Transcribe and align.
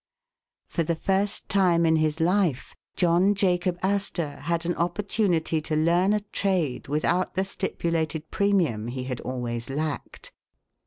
For 0.67 0.81
the 0.81 0.95
first 0.95 1.47
time 1.47 1.85
in 1.85 1.97
his 1.97 2.19
life, 2.19 2.73
John 2.95 3.35
Jacob 3.35 3.77
Astor 3.83 4.37
had 4.49 4.65
an 4.65 4.73
opportunity 4.73 5.61
to 5.61 5.75
learn 5.75 6.11
a 6.13 6.21
trade 6.21 6.87
without 6.87 7.35
the 7.35 7.43
stipulated 7.43 8.31
premium 8.31 8.87
he 8.87 9.03
had 9.03 9.21
always 9.21 9.69
lacked. 9.69 10.31